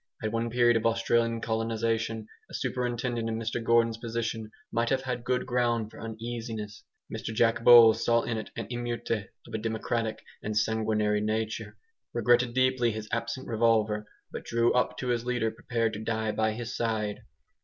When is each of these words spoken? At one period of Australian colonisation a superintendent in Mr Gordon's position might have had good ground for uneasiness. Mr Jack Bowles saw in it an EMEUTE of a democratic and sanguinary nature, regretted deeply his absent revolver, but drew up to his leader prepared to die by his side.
At 0.23 0.31
one 0.31 0.49
period 0.49 0.77
of 0.77 0.85
Australian 0.87 1.41
colonisation 1.41 2.25
a 2.49 2.55
superintendent 2.55 3.29
in 3.29 3.37
Mr 3.37 3.63
Gordon's 3.63 3.99
position 3.99 4.49
might 4.71 4.89
have 4.89 5.03
had 5.03 5.23
good 5.23 5.45
ground 5.45 5.91
for 5.91 6.01
uneasiness. 6.01 6.83
Mr 7.13 7.25
Jack 7.31 7.63
Bowles 7.63 8.03
saw 8.03 8.23
in 8.23 8.35
it 8.35 8.49
an 8.55 8.65
EMEUTE 8.71 9.29
of 9.45 9.53
a 9.53 9.59
democratic 9.59 10.23
and 10.41 10.57
sanguinary 10.57 11.21
nature, 11.21 11.77
regretted 12.13 12.55
deeply 12.55 12.89
his 12.89 13.09
absent 13.11 13.47
revolver, 13.47 14.07
but 14.31 14.43
drew 14.43 14.73
up 14.73 14.97
to 14.97 15.09
his 15.09 15.23
leader 15.23 15.51
prepared 15.51 15.93
to 15.93 15.99
die 16.03 16.31
by 16.31 16.53
his 16.53 16.75
side. 16.75 17.21